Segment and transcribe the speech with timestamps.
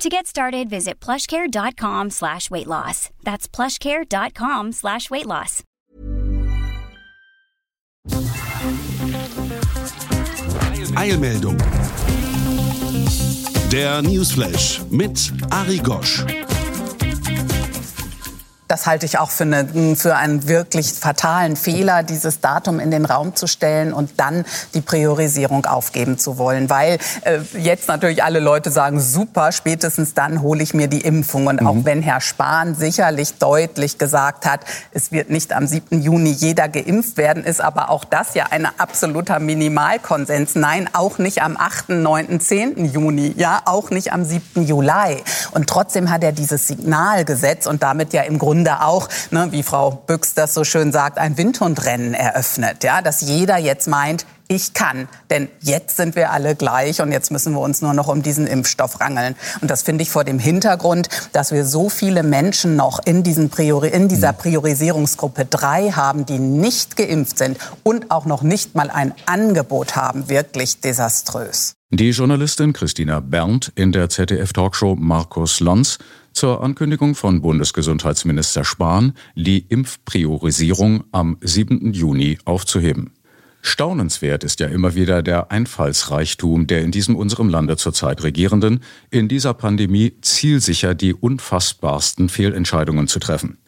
[0.00, 3.10] To get started, visit plushcare.com slash weight loss.
[3.22, 5.62] That's plushcare.com slash weight loss.
[10.96, 11.58] Eilmeldung.
[13.70, 16.24] Der Newsflash mit Ari Gosch.
[18.70, 23.04] Das halte ich auch für, eine, für einen wirklich fatalen Fehler, dieses Datum in den
[23.04, 26.70] Raum zu stellen und dann die Priorisierung aufgeben zu wollen.
[26.70, 31.48] Weil äh, jetzt natürlich alle Leute sagen, super, spätestens dann hole ich mir die Impfung.
[31.48, 31.66] Und mhm.
[31.66, 34.60] auch wenn Herr Spahn sicherlich deutlich gesagt hat,
[34.92, 36.00] es wird nicht am 7.
[36.00, 40.54] Juni jeder geimpft werden, ist aber auch das ja ein absoluter Minimalkonsens.
[40.54, 42.84] Nein, auch nicht am 8., 9., 10.
[42.84, 44.64] Juni, ja, auch nicht am 7.
[44.64, 45.24] Juli.
[45.50, 49.48] Und trotzdem hat er dieses Signal gesetzt und damit ja im Grunde Grunde auch, ne,
[49.52, 52.84] wie Frau Büchs das so schön sagt, ein Windhundrennen eröffnet.
[52.84, 55.08] Ja, dass jeder jetzt meint, ich kann.
[55.30, 58.46] Denn jetzt sind wir alle gleich und jetzt müssen wir uns nur noch um diesen
[58.46, 59.34] Impfstoff rangeln.
[59.62, 63.88] Und das finde ich vor dem Hintergrund, dass wir so viele Menschen noch in, Priori
[63.88, 69.14] in dieser Priorisierungsgruppe 3 haben, die nicht geimpft sind und auch noch nicht mal ein
[69.24, 71.76] Angebot haben, wirklich desaströs.
[71.92, 75.98] Die Journalistin Christina Berndt in der ZDF-Talkshow Markus Lanz
[76.32, 81.92] zur Ankündigung von Bundesgesundheitsminister Spahn, die Impfpriorisierung am 7.
[81.92, 83.12] Juni aufzuheben.
[83.62, 89.28] Staunenswert ist ja immer wieder der Einfallsreichtum der in diesem unserem Lande zurzeit Regierenden, in
[89.28, 93.58] dieser Pandemie zielsicher die unfassbarsten Fehlentscheidungen zu treffen.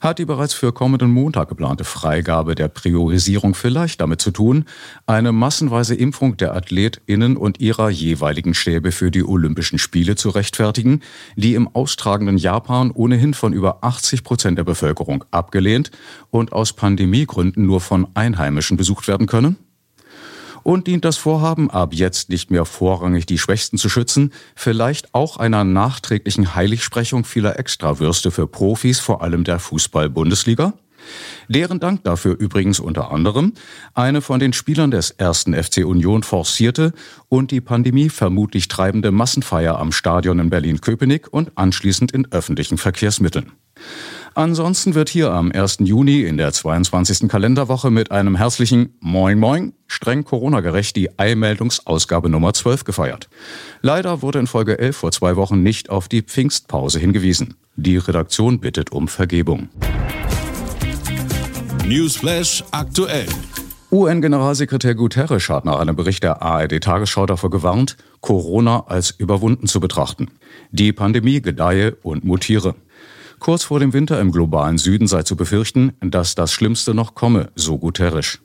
[0.00, 4.64] Hat die bereits für kommenden Montag geplante Freigabe der Priorisierung vielleicht damit zu tun,
[5.06, 11.02] eine massenweise Impfung der AthletInnen und ihrer jeweiligen Stäbe für die Olympischen Spiele zu rechtfertigen,
[11.36, 15.90] die im austragenden Japan ohnehin von über 80 Prozent der Bevölkerung abgelehnt
[16.30, 19.56] und aus Pandemiegründen nur von Einheimischen besucht werden können?
[20.66, 25.36] Und dient das Vorhaben, ab jetzt nicht mehr vorrangig die Schwächsten zu schützen, vielleicht auch
[25.36, 30.72] einer nachträglichen Heiligsprechung vieler Extrawürste für Profis, vor allem der Fußball-Bundesliga?
[31.46, 33.52] Deren Dank dafür übrigens unter anderem
[33.94, 36.92] eine von den Spielern des ersten FC Union forcierte
[37.28, 43.52] und die Pandemie vermutlich treibende Massenfeier am Stadion in Berlin-Köpenick und anschließend in öffentlichen Verkehrsmitteln.
[44.36, 45.78] Ansonsten wird hier am 1.
[45.80, 47.26] Juni in der 22.
[47.26, 53.30] Kalenderwoche mit einem herzlichen Moin Moin streng Corona-gerecht die Eilmeldungsausgabe Nummer 12 gefeiert.
[53.80, 57.54] Leider wurde in Folge 11 vor zwei Wochen nicht auf die Pfingstpause hingewiesen.
[57.76, 59.70] Die Redaktion bittet um Vergebung.
[61.86, 63.24] Newsflash aktuell.
[63.90, 70.28] UN-Generalsekretär Guterres hat nach einem Bericht der ARD-Tagesschau davor gewarnt, Corona als überwunden zu betrachten.
[70.72, 72.74] Die Pandemie gedeihe und mutiere.
[73.38, 77.50] Kurz vor dem Winter im globalen Süden sei zu befürchten, dass das Schlimmste noch komme,
[77.54, 78.40] so Guterres.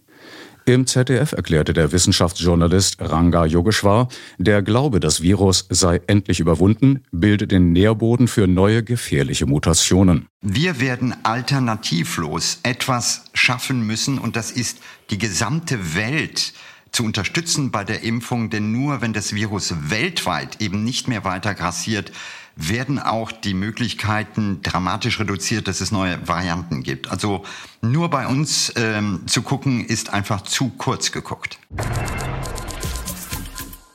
[0.65, 7.47] Im ZDF erklärte der Wissenschaftsjournalist Ranga Yogeshwar, der Glaube, das Virus sei endlich überwunden, bilde
[7.47, 10.27] den Nährboden für neue gefährliche Mutationen.
[10.41, 14.77] Wir werden alternativlos etwas schaffen müssen und das ist
[15.09, 16.53] die gesamte Welt
[16.91, 21.55] zu unterstützen bei der Impfung, denn nur wenn das Virus weltweit eben nicht mehr weiter
[21.55, 22.11] grassiert,
[22.55, 27.09] werden auch die Möglichkeiten dramatisch reduziert, dass es neue Varianten gibt.
[27.09, 27.43] Also
[27.81, 31.57] nur bei uns ähm, zu gucken, ist einfach zu kurz geguckt.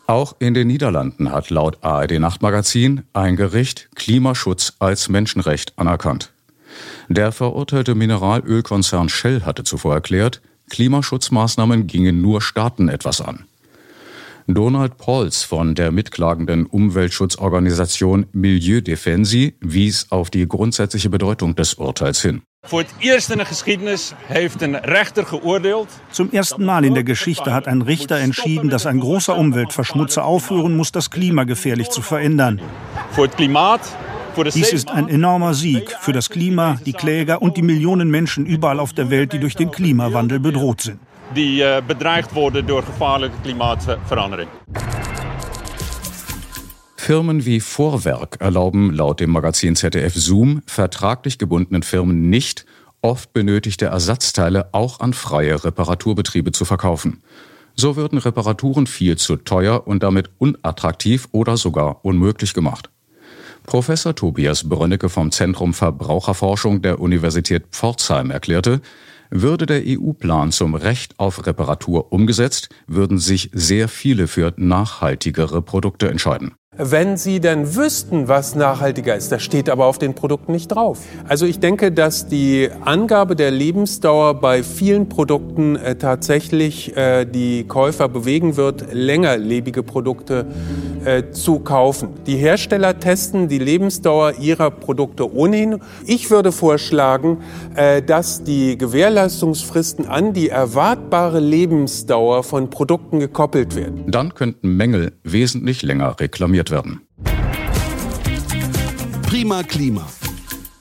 [0.07, 6.33] Auch in den Niederlanden hat laut ARD Nachtmagazin ein Gericht Klimaschutz als Menschenrecht anerkannt.
[7.09, 10.41] Der verurteilte Mineralölkonzern Shell hatte zuvor erklärt,
[10.71, 13.45] Klimaschutzmaßnahmen gingen nur Staaten etwas an.
[14.49, 22.23] Donald Pauls von der mitklagenden Umweltschutzorganisation Milieu Defensi wies auf die grundsätzliche Bedeutung des Urteils
[22.23, 22.43] hin.
[26.13, 30.77] Zum ersten Mal in der Geschichte hat ein Richter entschieden, dass ein großer Umweltverschmutzer aufhören
[30.77, 32.61] muss, das Klima gefährlich zu verändern.
[34.55, 38.81] Dies ist ein enormer Sieg für das Klima, die Kläger und die Millionen Menschen überall
[38.81, 41.01] auf der Welt, die durch den Klimawandel bedroht sind
[41.35, 44.49] die eh, bedreigd worden door gevaarlijke klimaatverandering.
[46.97, 52.67] Firmen wie Vorwerk erlauben laut dem Magazin ZDF Zoom vertraglich gebundenen Firmen nicht,
[53.01, 57.23] oft benötigte Ersatzteile auch an freie Reparaturbetriebe zu verkaufen.
[57.77, 62.91] So würden Reparaturen viel zu teuer und damit unattraktiv oder sogar unmöglich gemacht.
[63.67, 68.81] Professor Tobias Brönnecke vom Zentrum Verbraucherforschung der Universität Pforzheim erklärte,
[69.29, 76.09] würde der EU-Plan zum Recht auf Reparatur umgesetzt, würden sich sehr viele für nachhaltigere Produkte
[76.09, 79.33] entscheiden wenn sie denn wüssten, was nachhaltiger ist.
[79.33, 81.01] Das steht aber auf den Produkten nicht drauf.
[81.27, 87.65] Also ich denke, dass die Angabe der Lebensdauer bei vielen Produkten äh, tatsächlich äh, die
[87.65, 90.47] Käufer bewegen wird, längerlebige Produkte
[91.07, 92.09] äh, zu kaufen.
[92.27, 95.81] Die Hersteller testen die Lebensdauer ihrer Produkte ohnehin.
[96.05, 97.39] Ich würde vorschlagen,
[97.77, 104.11] äh, dass die Gewährleistungsfristen an die erwartbare Lebensdauer von Produkten gekoppelt werden.
[104.11, 107.03] Dann könnten Mängel wesentlich länger reklamiert werden.
[109.29, 110.07] Prima Klima.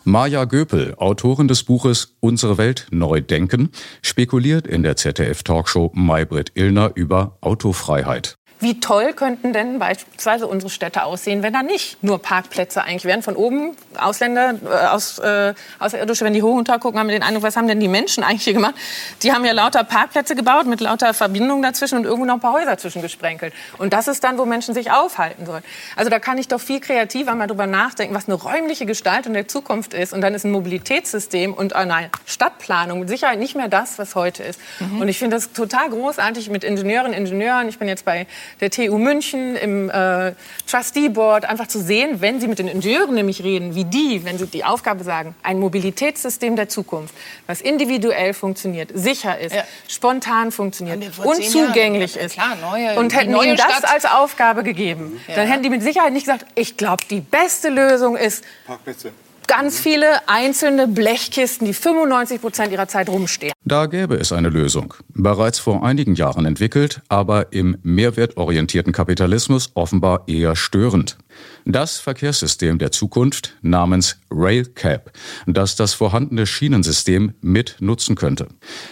[0.08, 3.70] Maja Göpel, Autorin des Buches Unsere Welt neu denken,
[4.04, 8.38] spekuliert in der ZDF-Talkshow Maybrit Illner über Autofreiheit.
[8.62, 13.22] Wie toll könnten denn beispielsweise unsere Städte aussehen, wenn da nicht nur Parkplätze eigentlich wären?
[13.22, 17.44] Von oben Ausländer, äh, aus, äh, Außerirdische, wenn die hoch runtergucken, haben wir den Eindruck,
[17.44, 18.76] was haben denn die Menschen eigentlich hier gemacht?
[19.24, 22.54] Die haben ja lauter Parkplätze gebaut mit lauter Verbindungen dazwischen und irgendwo noch ein paar
[22.54, 23.54] Häuser zwischengesprenkelt.
[23.78, 25.64] Und das ist dann, wo Menschen sich aufhalten sollen.
[25.98, 29.50] Also da kann ich doch viel kreativer mal drüber nachdenken, was eine räumliche Gestaltung der
[29.50, 30.14] Zukunft ist.
[30.14, 34.44] Und dann ist ein Mobilitätssystem und eine Stadtplanung mit Sicherheit nicht mehr das, was heute
[34.44, 34.62] ist.
[34.80, 35.02] Mhm.
[35.02, 37.68] Und ich finde das total großartig mit Ingenieuren, Ingenieuren.
[37.68, 38.28] Ich bin jetzt bei
[38.62, 40.34] der TU München, im äh,
[40.68, 44.38] Trustee Board, einfach zu sehen, wenn Sie mit den Ingenieuren nämlich reden, wie die, wenn
[44.38, 47.14] Sie die Aufgabe sagen, ein Mobilitätssystem der Zukunft,
[47.48, 49.64] was individuell funktioniert, sicher ist, ja.
[49.88, 52.34] spontan funktioniert und zugänglich ist.
[52.34, 53.94] Klar, neue, und hätten Ihnen das Stadt.
[53.94, 55.36] als Aufgabe gegeben, ja.
[55.36, 59.12] dann hätten die mit Sicherheit nicht gesagt, ich glaube, die beste Lösung ist Parkplätze
[59.48, 63.54] ganz viele einzelne Blechkisten, die 95 Prozent ihrer Zeit rumstehen.
[63.64, 64.94] Da gäbe es eine Lösung.
[65.10, 71.18] Bereits vor einigen Jahren entwickelt, aber im mehrwertorientierten Kapitalismus offenbar eher störend.
[71.66, 75.12] Das Verkehrssystem der Zukunft namens RailCap,
[75.48, 78.48] das das vorhandene Schienensystem mit nutzen könnte.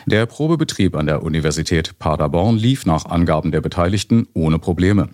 [0.06, 5.10] Der Probebetrieb an der Universität Paderborn lief nach Angaben der Beteiligten ohne Probleme.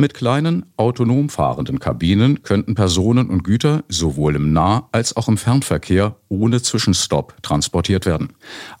[0.00, 5.36] Mit kleinen, autonom fahrenden Kabinen könnten Personen und Güter sowohl im Nah- als auch im
[5.36, 8.34] Fernverkehr ohne Zwischenstopp transportiert werden.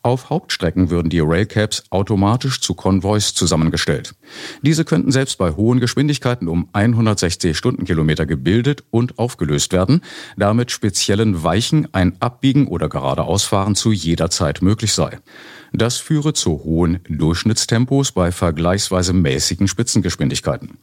[0.04, 4.14] Auf Hauptstrecken würden die Railcaps automatisch zu Konvois zusammengestellt.
[4.62, 10.02] Diese könnten selbst bei hohen Geschwindigkeiten um 160 Stundenkilometer gebildet und aufgelöst werden,
[10.36, 15.18] damit speziellen Weichen ein Abbiegen oder geradeausfahren zu jeder Zeit möglich sei.
[15.72, 20.78] Das führe zu hohen Durchschnittstempos bei vergleichsweise mäßigen Spitzengeschwindigkeiten.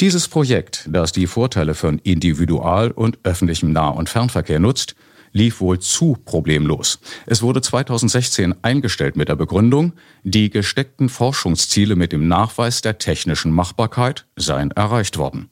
[0.00, 4.94] Dieses Projekt, das die Vorteile von Individual- und öffentlichem Nah- und Fernverkehr nutzt,
[5.32, 6.98] lief wohl zu problemlos.
[7.26, 9.92] Es wurde 2016 eingestellt mit der Begründung,
[10.22, 15.50] die gesteckten Forschungsziele mit dem Nachweis der technischen Machbarkeit seien erreicht worden.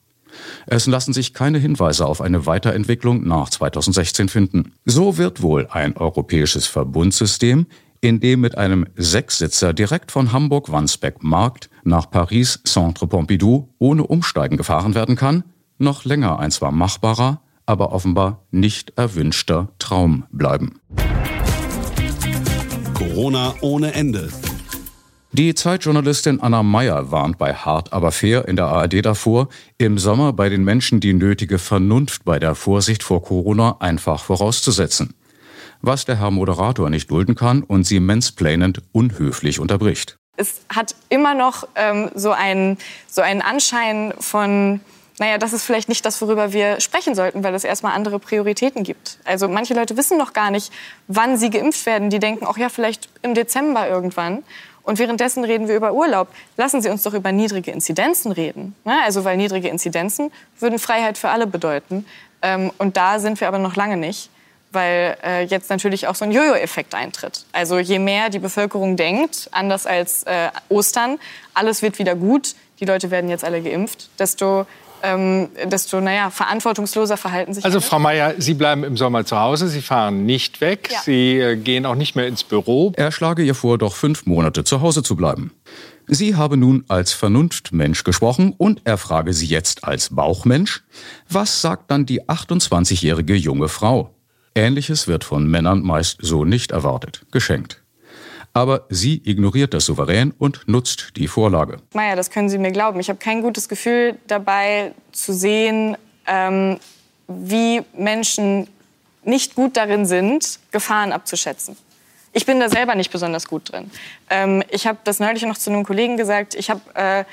[0.66, 4.72] Es lassen sich keine Hinweise auf eine Weiterentwicklung nach 2016 finden.
[4.84, 7.66] So wird wohl ein europäisches Verbundsystem
[8.00, 14.94] in dem mit einem Sechssitzer direkt von Hamburg-Wandsbek-Markt nach Paris Centre Pompidou ohne Umsteigen gefahren
[14.94, 15.44] werden kann,
[15.78, 20.80] noch länger ein zwar machbarer, aber offenbar nicht erwünschter Traum bleiben.
[22.94, 24.28] Corona ohne Ende.
[25.32, 30.32] Die Zeitjournalistin Anna Meyer warnt bei Hart aber fair in der ARD davor, im Sommer
[30.32, 35.14] bei den Menschen die nötige Vernunft bei der Vorsicht vor Corona einfach vorauszusetzen
[35.82, 40.18] was der Herr Moderator nicht dulden kann und sie mansplainend unhöflich unterbricht.
[40.36, 44.80] Es hat immer noch ähm, so, einen, so einen Anschein von,
[45.18, 48.84] naja, das ist vielleicht nicht das, worüber wir sprechen sollten, weil es erstmal andere Prioritäten
[48.84, 49.18] gibt.
[49.24, 50.72] Also manche Leute wissen noch gar nicht,
[51.08, 52.10] wann sie geimpft werden.
[52.10, 54.44] Die denken, auch ja, vielleicht im Dezember irgendwann.
[54.84, 56.28] Und währenddessen reden wir über Urlaub.
[56.56, 58.74] Lassen Sie uns doch über niedrige Inzidenzen reden.
[58.84, 58.96] Ne?
[59.04, 60.30] Also weil niedrige Inzidenzen
[60.60, 62.06] würden Freiheit für alle bedeuten.
[62.40, 64.30] Ähm, und da sind wir aber noch lange nicht
[64.72, 67.44] weil äh, jetzt natürlich auch so ein Jojo-Effekt eintritt.
[67.52, 71.18] Also je mehr die Bevölkerung denkt, anders als äh, Ostern,
[71.54, 74.66] alles wird wieder gut, die Leute werden jetzt alle geimpft, desto
[75.02, 77.64] ähm, desto naja, verantwortungsloser verhalten sich.
[77.64, 77.86] Also alle.
[77.86, 81.00] Frau Mayer, Sie bleiben im Sommer zu Hause, Sie fahren nicht weg, ja.
[81.04, 82.92] Sie äh, gehen auch nicht mehr ins Büro.
[82.96, 85.52] Er schlage ihr vor, doch fünf Monate zu Hause zu bleiben.
[86.06, 90.82] Sie habe nun als Vernunftmensch gesprochen und er frage sie jetzt als Bauchmensch,
[91.28, 94.14] was sagt dann die 28-jährige junge Frau?
[94.58, 97.82] Ähnliches wird von Männern meist so nicht erwartet, geschenkt.
[98.52, 101.78] Aber sie ignoriert das souverän und nutzt die Vorlage.
[101.94, 102.98] Maja, das können Sie mir glauben.
[102.98, 105.96] Ich habe kein gutes Gefühl dabei zu sehen,
[106.26, 106.78] ähm,
[107.28, 108.68] wie Menschen
[109.22, 111.76] nicht gut darin sind, Gefahren abzuschätzen.
[112.32, 113.90] Ich bin da selber nicht besonders gut drin.
[114.30, 116.54] Ähm, ich habe das neulich noch zu einem Kollegen gesagt.
[116.54, 117.24] Ich habe äh,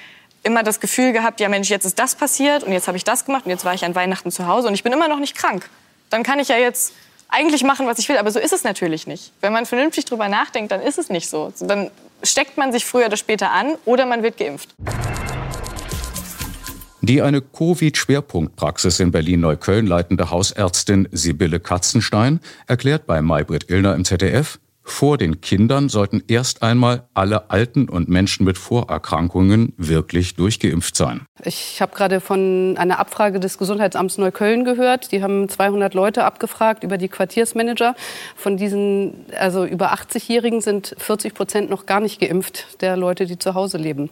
[0.43, 3.25] immer das Gefühl gehabt, ja Mensch, jetzt ist das passiert und jetzt habe ich das
[3.25, 5.35] gemacht und jetzt war ich an Weihnachten zu Hause und ich bin immer noch nicht
[5.35, 5.69] krank.
[6.09, 6.93] Dann kann ich ja jetzt
[7.29, 8.17] eigentlich machen, was ich will.
[8.17, 9.31] Aber so ist es natürlich nicht.
[9.41, 11.51] Wenn man vernünftig drüber nachdenkt, dann ist es nicht so.
[11.59, 11.91] Dann
[12.23, 14.73] steckt man sich früher oder später an oder man wird geimpft.
[17.01, 24.57] Die eine Covid-Schwerpunktpraxis in Berlin-Neukölln leitende Hausärztin Sibylle Katzenstein erklärt bei Maybrit Illner im ZDF,
[24.87, 31.25] vor den Kindern sollten erst einmal alle Alten und Menschen mit Vorerkrankungen wirklich durchgeimpft sein.
[31.43, 35.11] Ich habe gerade von einer Abfrage des Gesundheitsamts Neukölln gehört.
[35.11, 37.95] Die haben 200 Leute abgefragt über die Quartiersmanager.
[38.35, 43.39] Von diesen, also über 80-Jährigen sind 40 Prozent noch gar nicht geimpft, der Leute, die
[43.39, 44.11] zu Hause leben.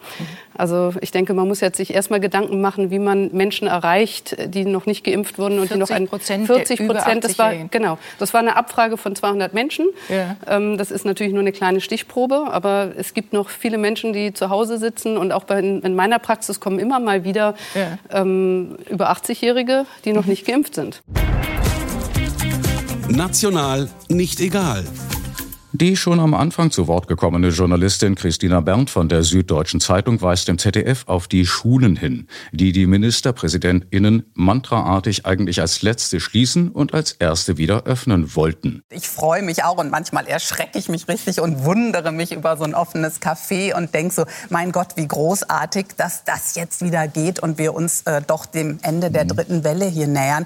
[0.55, 4.65] Also ich denke, man muss jetzt sich erstmal Gedanken machen, wie man Menschen erreicht, die
[4.65, 7.23] noch nicht geimpft wurden und die noch ein 40 Prozent.
[7.23, 7.99] Das war genau.
[8.17, 9.85] Das war eine Abfrage von 200 Menschen.
[10.09, 10.35] Ja.
[10.47, 14.33] Ähm, das ist natürlich nur eine kleine Stichprobe, aber es gibt noch viele Menschen, die
[14.33, 17.97] zu Hause sitzen und auch bei, in meiner Praxis kommen immer mal wieder ja.
[18.11, 21.01] ähm, über 80-Jährige, die noch nicht geimpft sind.
[23.09, 24.83] National nicht egal.
[25.75, 30.47] Die schon am Anfang zu Wort gekommene Journalistin Christina Berndt von der Süddeutschen Zeitung weist
[30.47, 36.93] im ZDF auf die Schulen hin, die die MinisterpräsidentInnen mantraartig eigentlich als letzte schließen und
[36.93, 38.83] als erste wieder öffnen wollten.
[38.91, 42.65] Ich freue mich auch und manchmal erschrecke ich mich richtig und wundere mich über so
[42.65, 47.39] ein offenes Café und denke so, mein Gott, wie großartig, dass das jetzt wieder geht
[47.39, 49.29] und wir uns äh, doch dem Ende der mhm.
[49.29, 50.45] dritten Welle hier nähern.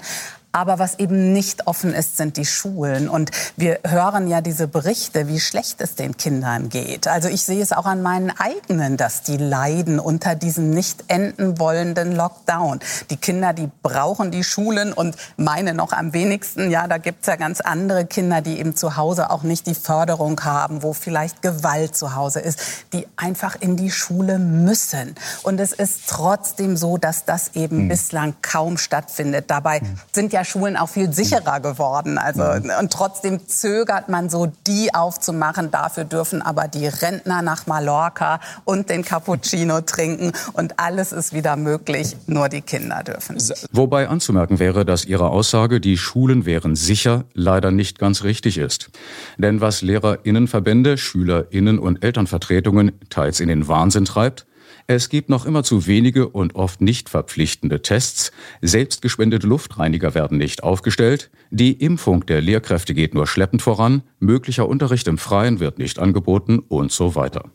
[0.50, 3.08] Aber was eben nicht offen ist, sind die Schulen.
[3.08, 7.06] Und wir hören ja diese Berichte, wie schlecht es den Kindern geht.
[7.06, 11.58] Also ich sehe es auch an meinen eigenen, dass die leiden unter diesem nicht enden
[11.58, 12.80] wollenden Lockdown.
[13.10, 16.70] Die Kinder, die brauchen die Schulen und meine noch am wenigsten.
[16.70, 19.74] Ja, da gibt es ja ganz andere Kinder, die eben zu Hause auch nicht die
[19.74, 22.58] Förderung haben, wo vielleicht Gewalt zu Hause ist,
[22.94, 25.14] die einfach in die Schule müssen.
[25.42, 27.88] Und es ist trotzdem so, dass das eben hm.
[27.88, 29.50] bislang kaum stattfindet.
[29.50, 29.98] Dabei hm.
[30.12, 32.18] sind ja ja Schulen auch viel sicherer geworden.
[32.18, 32.42] Also,
[32.78, 35.70] und trotzdem zögert man so, die aufzumachen.
[35.70, 40.32] Dafür dürfen aber die Rentner nach Mallorca und den Cappuccino trinken.
[40.52, 43.38] Und alles ist wieder möglich, nur die Kinder dürfen.
[43.72, 48.90] Wobei anzumerken wäre, dass Ihre Aussage, die Schulen wären sicher, leider nicht ganz richtig ist.
[49.38, 54.46] Denn was Lehrerinnenverbände, Schülerinnen und Elternvertretungen teils in den Wahnsinn treibt,
[54.90, 58.32] es gibt noch immer zu wenige und oft nicht verpflichtende Tests.
[58.62, 61.30] Selbstgespendete Luftreiniger werden nicht aufgestellt.
[61.50, 64.02] Die Impfung der Lehrkräfte geht nur schleppend voran.
[64.18, 67.50] Möglicher Unterricht im Freien wird nicht angeboten und so weiter.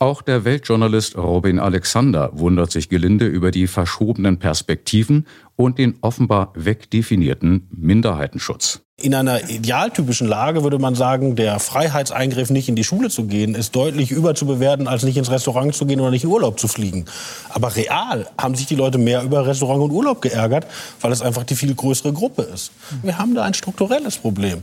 [0.00, 5.26] Auch der Weltjournalist Robin Alexander wundert sich gelinde über die verschobenen Perspektiven
[5.56, 8.82] und den offenbar wegdefinierten Minderheitenschutz.
[9.00, 13.56] In einer idealtypischen Lage würde man sagen, der Freiheitseingriff, nicht in die Schule zu gehen,
[13.56, 17.04] ist deutlich überzubewerten, als nicht ins Restaurant zu gehen oder nicht in Urlaub zu fliegen.
[17.50, 20.66] Aber real haben sich die Leute mehr über Restaurant und Urlaub geärgert,
[21.00, 22.70] weil es einfach die viel größere Gruppe ist.
[23.02, 24.62] Wir haben da ein strukturelles Problem.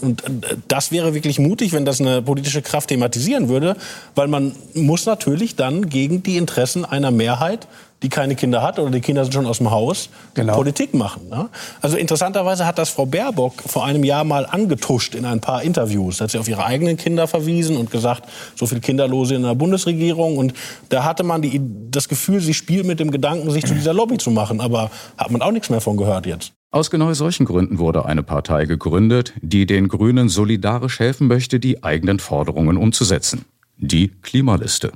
[0.00, 3.76] Und äh, das wäre wirklich mutig, wenn das eine politische Kraft thematisieren würde,
[4.14, 7.68] weil man muss natürlich dann gegen die Interessen einer Mehrheit
[8.02, 10.54] die keine Kinder hat oder die Kinder sind schon aus dem Haus, genau.
[10.54, 11.28] Politik machen.
[11.28, 11.48] Ne?
[11.80, 16.18] Also interessanterweise hat das Frau Baerbock vor einem Jahr mal angetuscht in ein paar Interviews.
[16.18, 19.54] Da hat sie auf ihre eigenen Kinder verwiesen und gesagt, so viele Kinderlose in der
[19.54, 20.38] Bundesregierung.
[20.38, 20.54] Und
[20.90, 24.18] da hatte man die, das Gefühl, sie spielt mit dem Gedanken, sich zu dieser Lobby
[24.18, 24.60] zu machen.
[24.60, 26.52] Aber hat man auch nichts mehr von gehört jetzt.
[26.70, 31.82] Aus genau solchen Gründen wurde eine Partei gegründet, die den Grünen solidarisch helfen möchte, die
[31.82, 33.46] eigenen Forderungen umzusetzen.
[33.78, 34.92] Die Klimaliste.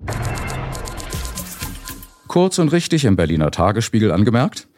[2.28, 4.68] Kurz und richtig im Berliner Tagesspiegel angemerkt.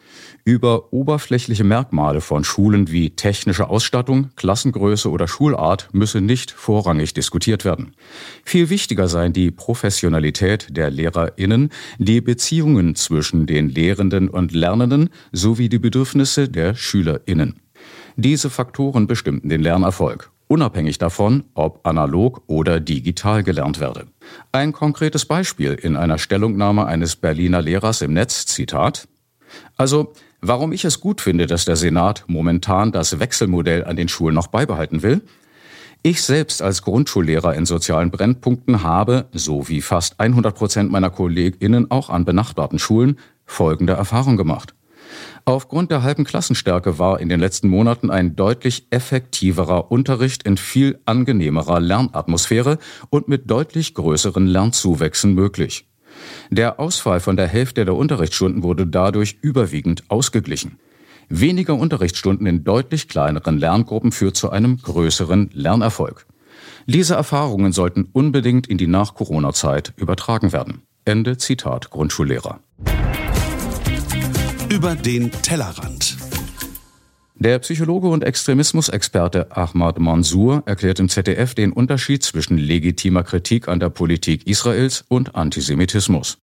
[0.46, 7.64] Über oberflächliche Merkmale von Schulen wie technische Ausstattung, Klassengröße oder Schulart müsse nicht vorrangig diskutiert
[7.64, 7.94] werden.
[8.44, 15.70] Viel wichtiger seien die Professionalität der LehrerInnen, die Beziehungen zwischen den Lehrenden und Lernenden sowie
[15.70, 17.60] die Bedürfnisse der SchülerInnen.
[18.16, 24.06] Diese Faktoren bestimmten den Lernerfolg unabhängig davon, ob analog oder digital gelernt werde.
[24.52, 29.08] Ein konkretes Beispiel in einer Stellungnahme eines Berliner Lehrers im Netz, Zitat,
[29.76, 30.12] also
[30.46, 34.48] warum ich es gut finde, dass der Senat momentan das Wechselmodell an den Schulen noch
[34.48, 35.22] beibehalten will,
[36.02, 41.90] ich selbst als Grundschullehrer in sozialen Brennpunkten habe, so wie fast 100 Prozent meiner KollegInnen
[41.90, 44.74] auch an benachbarten Schulen, folgende Erfahrung gemacht.
[45.46, 51.00] Aufgrund der halben Klassenstärke war in den letzten Monaten ein deutlich effektiverer Unterricht in viel
[51.06, 52.78] angenehmerer Lernatmosphäre
[53.10, 55.86] und mit deutlich größeren Lernzuwächsen möglich.
[56.50, 60.78] Der Ausfall von der Hälfte der Unterrichtsstunden wurde dadurch überwiegend ausgeglichen.
[61.28, 66.26] Weniger Unterrichtsstunden in deutlich kleineren Lerngruppen führt zu einem größeren Lernerfolg.
[66.86, 70.82] Diese Erfahrungen sollten unbedingt in die Nach-Corona-Zeit übertragen werden.
[71.04, 72.60] Ende Zitat Grundschullehrer.
[74.70, 76.16] Über den Tellerrand.
[77.36, 83.80] Der Psychologe und Extremismusexperte Ahmad Mansour erklärt im ZDF den Unterschied zwischen legitimer Kritik an
[83.80, 86.38] der Politik Israels und Antisemitismus.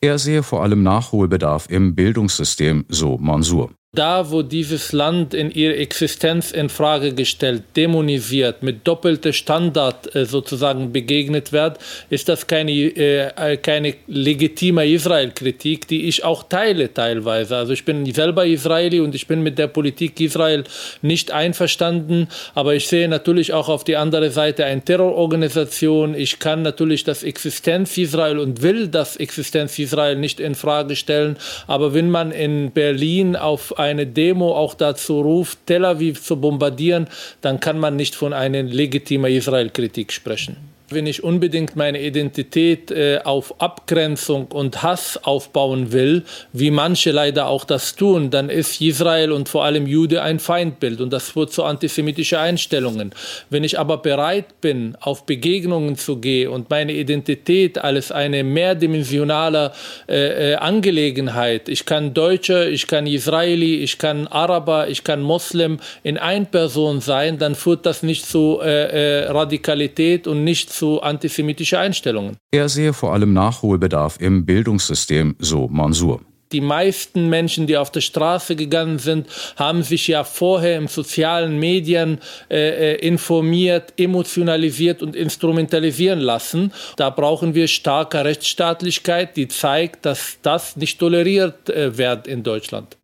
[0.00, 3.72] Er sehe vor allem Nachholbedarf im Bildungssystem, so Mansour.
[3.92, 10.26] Da, wo dieses Land in ihrer Existenz in Frage gestellt, dämonisiert, mit doppelter Standard äh,
[10.26, 17.56] sozusagen begegnet wird, ist das keine, äh, keine legitime Israel-Kritik, die ich auch teile teilweise.
[17.56, 20.62] Also ich bin selber Israeli und ich bin mit der Politik Israel
[21.02, 26.14] nicht einverstanden, aber ich sehe natürlich auch auf die andere Seite eine Terrororganisation.
[26.14, 31.36] Ich kann natürlich das Existenz Israel und will das Existenz Israel nicht in Frage stellen,
[31.66, 37.08] aber wenn man in Berlin auf eine Demo auch dazu ruft, Tel Aviv zu bombardieren,
[37.40, 40.69] dann kann man nicht von einer legitimen Israel-Kritik sprechen.
[40.92, 47.46] Wenn ich unbedingt meine Identität äh, auf Abgrenzung und Hass aufbauen will, wie manche leider
[47.46, 51.52] auch das tun, dann ist Israel und vor allem Jude ein Feindbild und das führt
[51.52, 53.12] zu antisemitischen Einstellungen.
[53.50, 59.70] Wenn ich aber bereit bin, auf Begegnungen zu gehen und meine Identität als eine mehrdimensionale
[60.08, 65.78] äh, äh, Angelegenheit, ich kann Deutscher, ich kann Israeli, ich kann Araber, ich kann Moslem
[66.02, 70.79] in ein Person sein, dann führt das nicht zu äh, äh Radikalität und nicht zu
[70.80, 72.36] zu antisemitischen Einstellungen.
[72.50, 76.20] Er sehe vor allem Nachholbedarf im Bildungssystem, so Mansour.
[76.52, 81.58] Die meisten Menschen, die auf der Straße gegangen sind, haben sich ja vorher in sozialen
[81.58, 82.18] Medien
[82.50, 86.72] äh, äh, informiert, emotionalisiert und instrumentalisieren lassen.
[86.96, 92.96] Da brauchen wir starke Rechtsstaatlichkeit, die zeigt, dass das nicht toleriert äh, wird in Deutschland.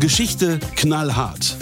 [0.00, 1.56] Geschichte knallhart.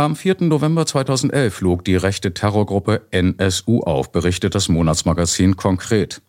[0.00, 0.36] Am 4.
[0.44, 6.22] November 2011 log die rechte Terrorgruppe NSU auf, berichtet das Monatsmagazin konkret.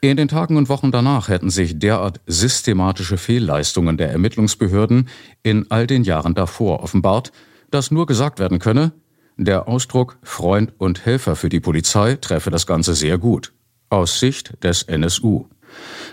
[0.00, 5.10] In den Tagen und Wochen danach hätten sich derart systematische Fehlleistungen der Ermittlungsbehörden
[5.42, 7.30] in all den Jahren davor offenbart,
[7.70, 8.92] dass nur gesagt werden könne,
[9.36, 13.52] der Ausdruck Freund und Helfer für die Polizei treffe das Ganze sehr gut.
[13.90, 15.44] Aus Sicht des NSU.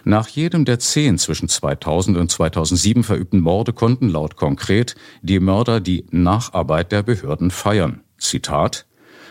[0.03, 5.79] Nach jedem der zehn zwischen 2000 und 2007 verübten Morde konnten laut konkret die Mörder
[5.79, 8.01] die Nacharbeit der Behörden feiern.
[8.17, 8.87] Zitat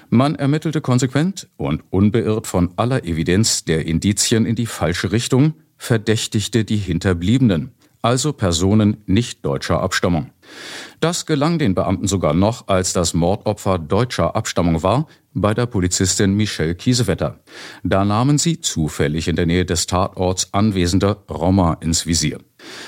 [0.09, 6.65] man ermittelte konsequent und unbeirrt von aller Evidenz der Indizien in die falsche Richtung, verdächtigte
[6.65, 7.73] die Hinterbliebenen,
[8.07, 10.31] also Personen nicht deutscher Abstammung.
[11.01, 16.35] Das gelang den Beamten sogar noch, als das Mordopfer deutscher Abstammung war, bei der Polizistin
[16.35, 17.40] Michelle Kiesewetter.
[17.83, 22.38] Da nahmen sie zufällig in der Nähe des Tatorts anwesende Roma ins Visier.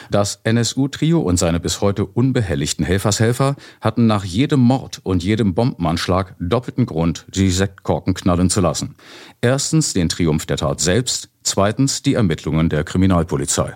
[0.08, 6.36] Das NSU-Trio und seine bis heute unbehelligten Helfershelfer hatten nach jedem Mord und jedem Bombenanschlag
[6.38, 8.94] doppelten Grund, die Sektkorken knallen zu lassen.
[9.40, 13.74] Erstens den Triumph der Tat selbst, zweitens die Ermittlungen der Kriminalpolizei.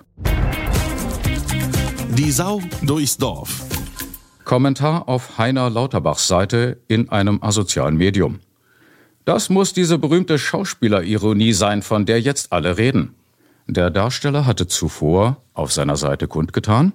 [2.14, 3.64] Die Sau durchs Dorf.
[4.44, 8.40] Kommentar auf Heiner Lauterbachs Seite in einem asozialen Medium.
[9.25, 13.14] Das muss diese berühmte Schauspielerironie sein, von der jetzt alle reden.
[13.66, 16.92] Der Darsteller hatte zuvor auf seiner Seite kundgetan,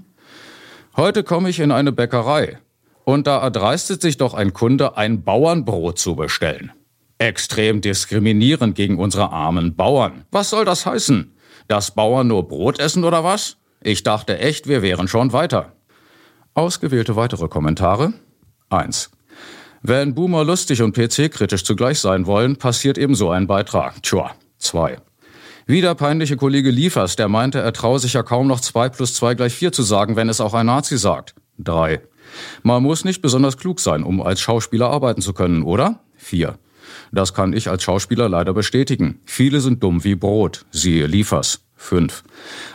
[0.98, 2.58] Heute komme ich in eine Bäckerei
[3.04, 6.72] und da erdreistet sich doch ein Kunde, ein Bauernbrot zu bestellen.
[7.20, 10.26] Extrem diskriminierend gegen unsere armen Bauern.
[10.32, 11.36] Was soll das heißen?
[11.68, 13.58] Dass Bauern nur Brot essen oder was?
[13.82, 15.74] Ich dachte echt, wir wären schon weiter.
[16.54, 18.14] Ausgewählte weitere Kommentare.
[18.70, 19.12] 1.
[19.84, 24.02] Wenn Boomer lustig und PC-kritisch zugleich sein wollen, passiert eben so ein Beitrag.
[24.02, 24.32] Tja.
[24.58, 24.98] 2.
[25.68, 29.36] Wieder peinliche Kollege Liefers, der meinte, er traue sich ja kaum noch 2 plus 2
[29.36, 31.36] gleich 4 zu sagen, wenn es auch ein Nazi sagt.
[31.60, 32.02] 3.
[32.64, 36.00] Man muss nicht besonders klug sein, um als Schauspieler arbeiten zu können, oder?
[36.16, 36.58] 4.
[37.12, 39.20] Das kann ich als Schauspieler leider bestätigen.
[39.26, 41.67] Viele sind dumm wie Brot, siehe Liefers.
[41.78, 42.24] 5.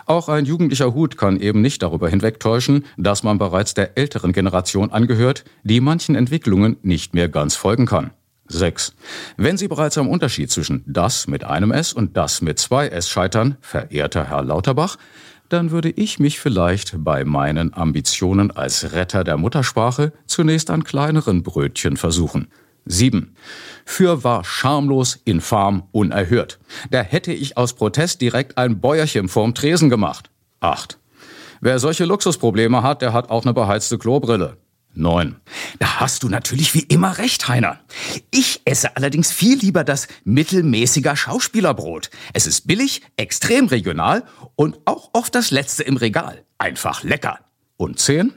[0.07, 4.91] Auch ein jugendlicher Hut kann eben nicht darüber hinwegtäuschen, dass man bereits der älteren Generation
[4.91, 8.13] angehört, die manchen Entwicklungen nicht mehr ganz folgen kann.
[8.49, 8.95] 6.
[9.37, 13.09] Wenn Sie bereits am Unterschied zwischen das mit einem S und das mit zwei S
[13.09, 14.97] scheitern, verehrter Herr Lauterbach,
[15.49, 21.43] dann würde ich mich vielleicht bei meinen Ambitionen als Retter der Muttersprache zunächst an kleineren
[21.43, 22.49] Brötchen versuchen.
[22.87, 23.35] 7.
[23.85, 26.59] Für war schamlos, infam, unerhört.
[26.91, 30.31] Da hätte ich aus Protest direkt ein Bäuerchen vorm Tresen gemacht.
[30.61, 30.99] 8.
[31.61, 34.57] Wer solche Luxusprobleme hat, der hat auch eine beheizte Klobrille.
[34.95, 35.37] 9.
[35.79, 37.79] Da hast du natürlich wie immer recht, Heiner.
[38.31, 42.11] Ich esse allerdings viel lieber das mittelmäßiger Schauspielerbrot.
[42.35, 46.45] Es ist billig, extrem regional und auch oft das letzte im Regal.
[46.59, 47.39] Einfach lecker.
[47.77, 48.35] Und 10.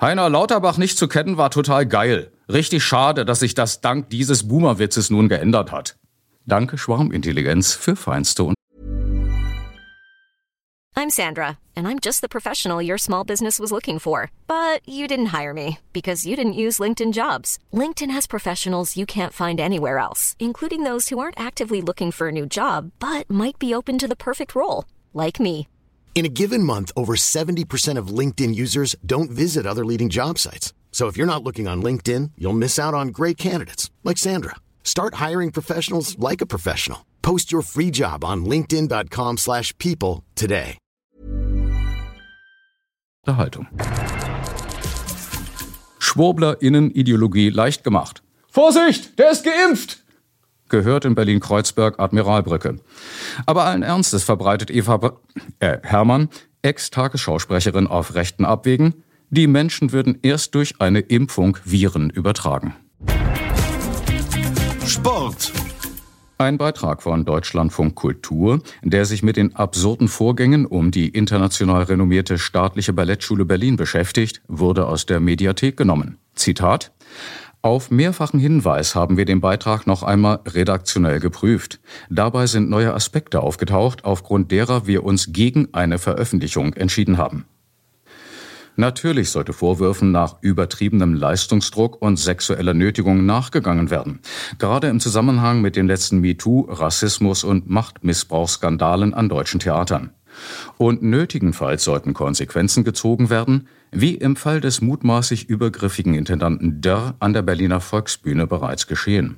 [0.00, 2.32] Heiner Lauterbach nicht zu kennen war total geil.
[2.48, 5.96] Richtig schade, dass sich das dank dieses Boomerwitzes nun geändert hat.
[6.46, 8.54] Danke Schwarmintelligenz für feinste und
[10.96, 14.30] I'm Sandra, and I'm just the professional your small business was looking for.
[14.46, 17.58] But you didn't hire me because you didn't use LinkedIn jobs.
[17.72, 22.28] LinkedIn has professionals you can't find anywhere else, including those who aren't actively looking for
[22.28, 25.66] a new job but might be open to the perfect role, like me.
[26.14, 30.72] In a given month, over 70% of LinkedIn users don't visit other leading job sites.
[30.94, 34.54] So if you're not looking on LinkedIn, you'll miss out on great candidates like Sandra.
[34.84, 37.04] Start hiring professionals like a professional.
[37.20, 40.78] Post your free job on linkedin.com/people today.
[43.26, 43.66] Unterhaltung.
[45.98, 48.22] SchwurblerInnen-Ideologie leicht gemacht.
[48.48, 50.04] Vorsicht, der ist geimpft!
[50.68, 52.76] Gehört in Berlin-Kreuzberg Admiralbrücke.
[53.46, 55.12] Aber allen Ernstes verbreitet Eva Br
[55.58, 56.28] äh, Hermann,
[56.62, 59.03] Ex-Tagesschausprecherin auf rechten Abwägen,
[59.34, 62.74] die Menschen würden erst durch eine Impfung Viren übertragen.
[64.86, 65.52] Sport.
[66.38, 72.38] Ein Beitrag von Deutschlandfunk Kultur, der sich mit den absurden Vorgängen um die international renommierte
[72.38, 76.18] staatliche Ballettschule Berlin beschäftigt, wurde aus der Mediathek genommen.
[76.34, 76.92] Zitat
[77.62, 81.80] auf mehrfachen Hinweis haben wir den Beitrag noch einmal redaktionell geprüft.
[82.10, 87.46] Dabei sind neue Aspekte aufgetaucht, aufgrund derer wir uns gegen eine Veröffentlichung entschieden haben.
[88.76, 94.18] Natürlich sollte Vorwürfen nach übertriebenem Leistungsdruck und sexueller Nötigung nachgegangen werden.
[94.58, 100.10] Gerade im Zusammenhang mit den letzten MeToo, Rassismus und Machtmissbrauchsskandalen an deutschen Theatern.
[100.76, 107.32] Und nötigenfalls sollten Konsequenzen gezogen werden, wie im Fall des mutmaßlich übergriffigen Intendanten Dörr an
[107.32, 109.36] der Berliner Volksbühne bereits geschehen.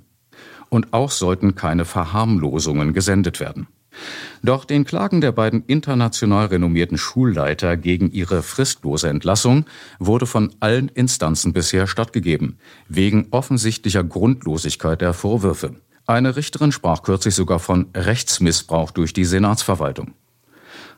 [0.70, 3.68] Und auch sollten keine Verharmlosungen gesendet werden.
[4.42, 9.66] Doch den Klagen der beiden international renommierten Schulleiter gegen ihre fristlose Entlassung
[9.98, 15.76] wurde von allen Instanzen bisher stattgegeben, wegen offensichtlicher Grundlosigkeit der Vorwürfe.
[16.06, 20.14] Eine Richterin sprach kürzlich sogar von Rechtsmissbrauch durch die Senatsverwaltung.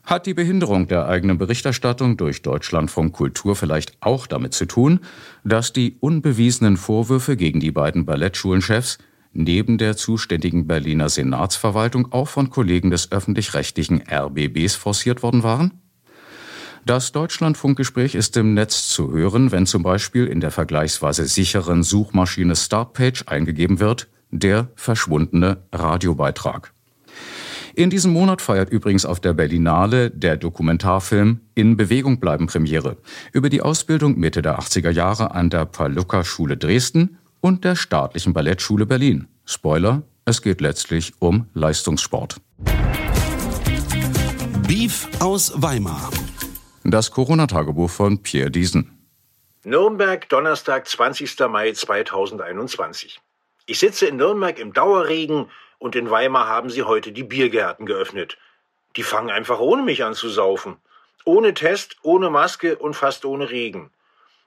[0.05, 5.01] Hat die Behinderung der eigenen Berichterstattung durch Deutschlandfunk Kultur vielleicht auch damit zu tun,
[5.45, 8.99] dass die unbewiesenen Vorwürfe gegen die beiden Ballettschulenchefs
[9.33, 15.81] neben der zuständigen Berliner Senatsverwaltung auch von Kollegen des öffentlich-rechtlichen RBBs forciert worden waren?
[16.85, 22.57] Das Deutschlandfunkgespräch ist im Netz zu hören, wenn zum Beispiel in der vergleichsweise sicheren Suchmaschine
[22.57, 26.73] Startpage eingegeben wird, der verschwundene Radiobeitrag.
[27.75, 32.97] In diesem Monat feiert übrigens auf der Berlinale der Dokumentarfilm In Bewegung bleiben Premiere
[33.33, 38.87] über die Ausbildung Mitte der 80er Jahre an der Palucca-Schule Dresden und der Staatlichen Ballettschule
[38.87, 39.29] Berlin.
[39.44, 42.37] Spoiler, es geht letztlich um Leistungssport.
[44.66, 46.11] Beef aus Weimar.
[46.85, 48.98] Das Corona-Tagebuch von Pierre Diesen.
[49.64, 51.38] Nürnberg, Donnerstag, 20.
[51.48, 53.20] Mai 2021.
[53.66, 58.38] Ich sitze in Nürnberg im Dauerregen und in Weimar haben sie heute die Biergärten geöffnet.
[58.96, 60.77] Die fangen einfach ohne mich an zu saufen.
[61.24, 63.90] Ohne Test, ohne Maske und fast ohne Regen.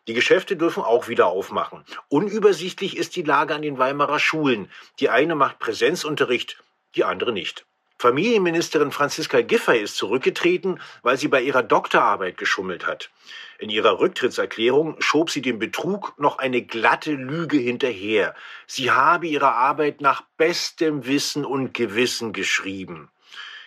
[0.07, 1.85] Die Geschäfte dürfen auch wieder aufmachen.
[2.09, 4.69] Unübersichtlich ist die Lage an den Weimarer Schulen.
[4.99, 6.57] Die eine macht Präsenzunterricht,
[6.95, 7.65] die andere nicht.
[7.99, 13.11] Familienministerin Franziska Giffey ist zurückgetreten, weil sie bei ihrer Doktorarbeit geschummelt hat.
[13.59, 18.33] In ihrer Rücktrittserklärung schob sie dem Betrug noch eine glatte Lüge hinterher.
[18.65, 23.11] Sie habe ihre Arbeit nach bestem Wissen und Gewissen geschrieben.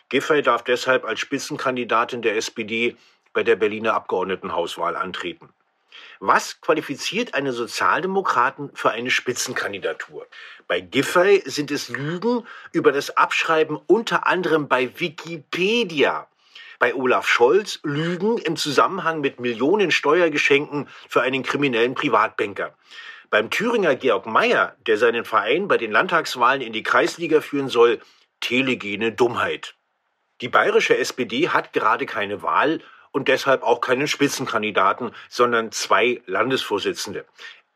[0.09, 2.97] Giffey darf deshalb als Spitzenkandidatin der SPD
[3.33, 5.51] bei der Berliner Abgeordnetenhauswahl antreten.
[6.20, 10.26] Was qualifiziert einen Sozialdemokraten für eine Spitzenkandidatur?
[10.66, 16.28] Bei Giffey sind es Lügen über das Abschreiben unter anderem bei Wikipedia.
[16.78, 22.74] Bei Olaf Scholz Lügen im Zusammenhang mit Millionen Steuergeschenken für einen kriminellen Privatbanker.
[23.30, 28.00] Beim Thüringer Georg Mayer, der seinen Verein bei den Landtagswahlen in die Kreisliga führen soll,
[28.40, 29.74] telegene Dummheit.
[30.40, 32.80] Die bayerische SPD hat gerade keine Wahl
[33.14, 37.24] und deshalb auch keinen Spitzenkandidaten, sondern zwei Landesvorsitzende.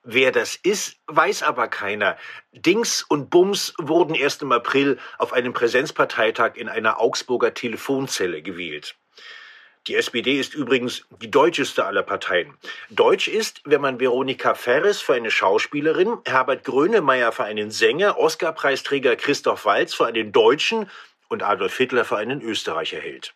[0.03, 2.17] Wer das ist, weiß aber keiner.
[2.53, 8.97] Dings und Bums wurden erst im April auf einem Präsenzparteitag in einer Augsburger Telefonzelle gewählt.
[9.87, 12.55] Die SPD ist übrigens die deutscheste aller Parteien.
[12.91, 19.15] Deutsch ist, wenn man Veronika Ferres für eine Schauspielerin, Herbert Grönemeyer für einen Sänger, Oscarpreisträger
[19.15, 20.91] Christoph Waltz für einen Deutschen
[21.29, 23.35] und Adolf Hitler für einen Österreicher hält.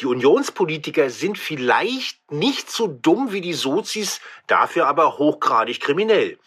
[0.00, 6.38] Die Unionspolitiker sind vielleicht nicht so dumm wie die Sozis, dafür aber hochgradig kriminell.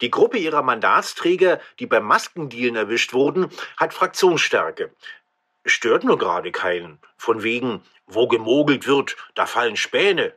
[0.00, 4.94] Die Gruppe ihrer Mandatsträger, die beim Maskendealen erwischt wurden, hat Fraktionsstärke.
[5.64, 6.98] Stört nur gerade keinen.
[7.16, 10.34] Von wegen, wo gemogelt wird, da fallen Späne.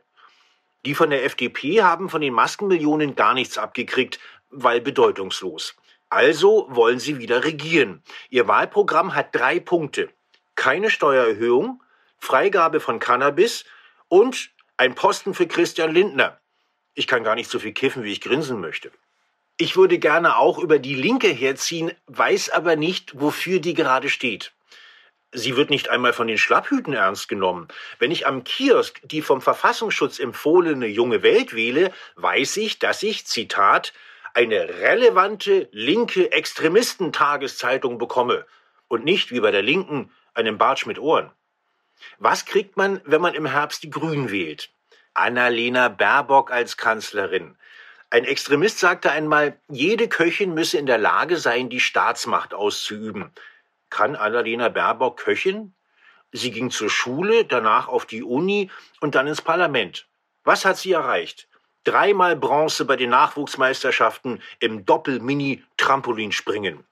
[0.84, 5.74] Die von der FDP haben von den Maskenmillionen gar nichts abgekriegt, weil bedeutungslos.
[6.08, 8.02] Also wollen sie wieder regieren.
[8.30, 10.10] Ihr Wahlprogramm hat drei Punkte.
[10.54, 11.82] Keine Steuererhöhung,
[12.18, 13.64] Freigabe von Cannabis
[14.08, 16.38] und ein Posten für Christian Lindner.
[16.94, 18.90] Ich kann gar nicht so viel kiffen, wie ich grinsen möchte.
[19.58, 24.52] Ich würde gerne auch über die Linke herziehen, weiß aber nicht, wofür die gerade steht.
[25.32, 27.68] Sie wird nicht einmal von den Schlapphüten ernst genommen.
[27.98, 33.26] Wenn ich am Kiosk die vom Verfassungsschutz empfohlene junge Welt wähle, weiß ich, dass ich,
[33.26, 33.92] Zitat,
[34.34, 38.46] eine relevante linke Extremistentageszeitung bekomme
[38.88, 41.30] und nicht wie bei der Linken einen Bartsch mit Ohren.
[42.18, 44.70] Was kriegt man, wenn man im Herbst die Grünen wählt?
[45.14, 47.56] Annalena Baerbock als Kanzlerin.
[48.10, 53.32] Ein Extremist sagte einmal, jede Köchin müsse in der Lage sein, die Staatsmacht auszuüben.
[53.90, 55.74] Kann Annalena Baerbock Köchin?
[56.32, 60.06] Sie ging zur Schule, danach auf die Uni und dann ins Parlament.
[60.44, 61.48] Was hat sie erreicht?
[61.84, 66.84] Dreimal Bronze bei den Nachwuchsmeisterschaften im Doppel-Mini-Trampolinspringen.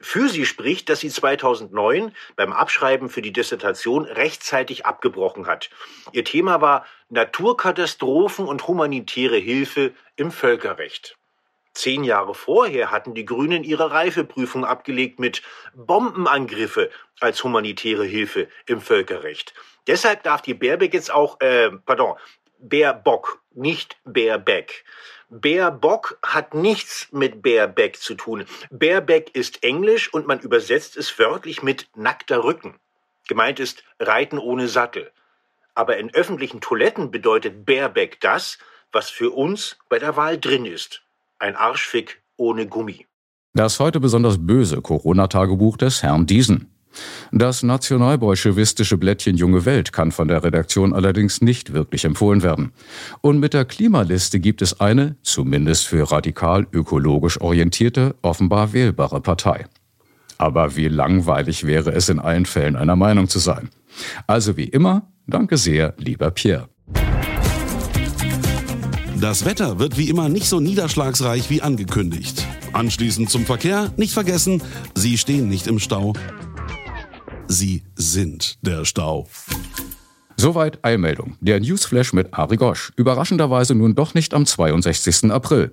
[0.00, 5.70] Für sie spricht, dass sie 2009 beim Abschreiben für die Dissertation rechtzeitig abgebrochen hat.
[6.12, 11.16] Ihr Thema war Naturkatastrophen und humanitäre Hilfe im Völkerrecht.
[11.74, 15.42] Zehn Jahre vorher hatten die Grünen ihre Reifeprüfung abgelegt mit
[15.74, 19.54] Bombenangriffe als humanitäre Hilfe im Völkerrecht.
[19.88, 22.16] Deshalb darf die Baerbeck jetzt auch, äh, pardon,
[22.58, 24.84] Baerbock, nicht Baerbeck.
[25.40, 28.44] Baerbock hat nichts mit Baerbeck zu tun.
[28.70, 32.76] Baerbeck ist Englisch und man übersetzt es wörtlich mit nackter Rücken.
[33.26, 35.10] Gemeint ist Reiten ohne Sattel.
[35.74, 38.58] Aber in öffentlichen Toiletten bedeutet Baerbeck das,
[38.92, 41.02] was für uns bei der Wahl drin ist.
[41.40, 43.06] Ein Arschfick ohne Gummi.
[43.54, 46.73] Das heute besonders böse Corona-Tagebuch des Herrn Diesen.
[47.32, 52.72] Das nationalbolschewistische Blättchen Junge Welt kann von der Redaktion allerdings nicht wirklich empfohlen werden.
[53.20, 59.66] Und mit der Klimaliste gibt es eine, zumindest für radikal ökologisch orientierte, offenbar wählbare Partei.
[60.38, 63.70] Aber wie langweilig wäre es in allen Fällen einer Meinung zu sein.
[64.26, 66.68] Also wie immer, danke sehr, lieber Pierre.
[69.20, 72.44] Das Wetter wird wie immer nicht so niederschlagsreich wie angekündigt.
[72.72, 74.60] Anschließend zum Verkehr, nicht vergessen,
[74.94, 76.12] Sie stehen nicht im Stau,
[77.48, 79.28] Sie sind der Stau.
[80.36, 81.36] Soweit Eilmeldung.
[81.40, 82.92] Der Newsflash mit Ari Gosch.
[82.96, 85.30] Überraschenderweise nun doch nicht am 62.
[85.30, 85.72] April.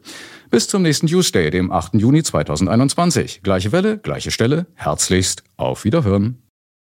[0.50, 1.96] Bis zum nächsten Newsday, dem 8.
[1.96, 3.42] Juni 2021.
[3.44, 4.68] Gleiche Welle, gleiche Stelle.
[4.76, 6.42] Herzlichst auf Wiederhören.